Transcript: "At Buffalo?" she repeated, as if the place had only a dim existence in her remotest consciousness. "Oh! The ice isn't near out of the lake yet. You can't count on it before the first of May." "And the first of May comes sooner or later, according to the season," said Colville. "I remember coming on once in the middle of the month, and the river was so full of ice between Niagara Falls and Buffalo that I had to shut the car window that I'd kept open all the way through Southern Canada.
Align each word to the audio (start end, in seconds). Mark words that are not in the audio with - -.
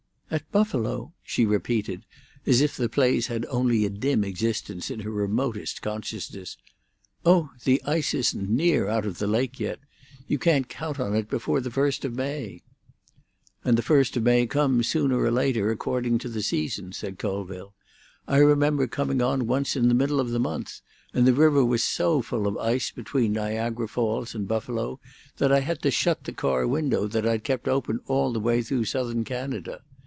"At 0.33 0.49
Buffalo?" 0.49 1.11
she 1.21 1.45
repeated, 1.45 2.05
as 2.45 2.61
if 2.61 2.77
the 2.77 2.87
place 2.87 3.27
had 3.27 3.45
only 3.47 3.83
a 3.83 3.89
dim 3.89 4.23
existence 4.23 4.89
in 4.89 5.01
her 5.01 5.11
remotest 5.11 5.81
consciousness. 5.81 6.55
"Oh! 7.25 7.49
The 7.65 7.81
ice 7.83 8.13
isn't 8.13 8.49
near 8.49 8.87
out 8.87 9.05
of 9.05 9.17
the 9.17 9.27
lake 9.27 9.59
yet. 9.59 9.79
You 10.29 10.39
can't 10.39 10.69
count 10.69 11.01
on 11.01 11.17
it 11.17 11.29
before 11.29 11.59
the 11.59 11.69
first 11.69 12.05
of 12.05 12.15
May." 12.15 12.61
"And 13.65 13.77
the 13.77 13.81
first 13.81 14.15
of 14.15 14.23
May 14.23 14.47
comes 14.47 14.87
sooner 14.87 15.19
or 15.19 15.31
later, 15.31 15.69
according 15.69 16.17
to 16.19 16.29
the 16.29 16.41
season," 16.41 16.93
said 16.93 17.19
Colville. 17.19 17.73
"I 18.25 18.37
remember 18.37 18.87
coming 18.87 19.21
on 19.21 19.47
once 19.47 19.75
in 19.75 19.89
the 19.89 19.93
middle 19.93 20.21
of 20.21 20.29
the 20.29 20.39
month, 20.39 20.79
and 21.13 21.27
the 21.27 21.33
river 21.33 21.65
was 21.65 21.83
so 21.83 22.21
full 22.21 22.47
of 22.47 22.55
ice 22.55 22.89
between 22.89 23.33
Niagara 23.33 23.85
Falls 23.89 24.33
and 24.33 24.47
Buffalo 24.47 25.01
that 25.39 25.51
I 25.51 25.59
had 25.59 25.81
to 25.81 25.91
shut 25.91 26.23
the 26.23 26.31
car 26.31 26.65
window 26.65 27.05
that 27.05 27.25
I'd 27.27 27.43
kept 27.43 27.67
open 27.67 27.99
all 28.05 28.31
the 28.31 28.39
way 28.39 28.61
through 28.61 28.85
Southern 28.85 29.25
Canada. 29.25 29.81